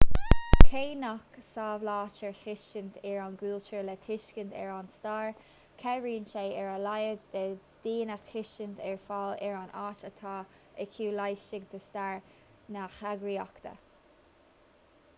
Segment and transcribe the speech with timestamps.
[0.67, 5.29] cé nach samhlaítear tuiscint ar an gcultúr le tuiscint ar an stair
[5.83, 7.43] cabhraíonn sé ar a laghad le
[7.85, 10.33] daoine tuiscint a fháil ar an áit atá
[10.87, 12.19] acu laistigh de stair
[12.79, 13.77] na heagraíochta